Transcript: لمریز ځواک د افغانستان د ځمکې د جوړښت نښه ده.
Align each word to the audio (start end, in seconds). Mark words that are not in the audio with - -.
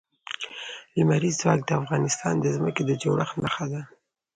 لمریز 0.95 1.35
ځواک 1.41 1.59
د 1.65 1.69
افغانستان 1.81 2.33
د 2.39 2.45
ځمکې 2.55 2.83
د 2.85 2.91
جوړښت 3.01 3.35
نښه 3.43 3.65
ده. 3.71 3.81